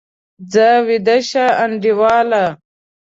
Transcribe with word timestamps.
ځه، 0.51 0.67
ویده 0.87 1.17
شه 1.29 1.45
انډیواله! 1.63 2.45